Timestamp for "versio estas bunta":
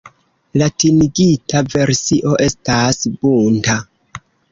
1.73-3.77